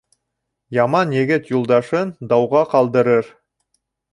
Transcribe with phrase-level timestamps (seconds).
[0.77, 3.31] Яман егет юлдашын дауға ҡалдырыр.